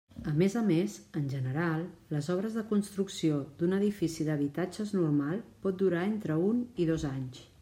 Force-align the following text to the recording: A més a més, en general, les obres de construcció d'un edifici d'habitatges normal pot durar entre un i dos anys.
A 0.29 0.31
més 0.37 0.53
a 0.59 0.61
més, 0.69 0.93
en 1.19 1.27
general, 1.33 1.83
les 2.15 2.29
obres 2.35 2.57
de 2.61 2.65
construcció 2.73 3.37
d'un 3.61 3.77
edifici 3.81 4.27
d'habitatges 4.31 4.97
normal 5.01 5.45
pot 5.67 5.81
durar 5.85 6.05
entre 6.11 6.41
un 6.51 6.69
i 6.85 6.93
dos 6.95 7.09
anys. 7.17 7.45